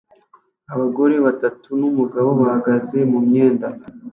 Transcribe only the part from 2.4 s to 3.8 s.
bahagaze mumyenda